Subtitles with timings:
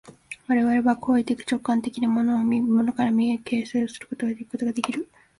[0.47, 3.11] 我々は行為的直観的に物を見、物を見るから
[3.43, 5.07] 形成するということができる。